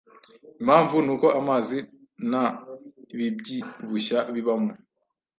[0.59, 1.77] Impamvu ni uko amazi
[2.29, 2.45] nta
[3.17, 4.71] bibyibushya bibamo,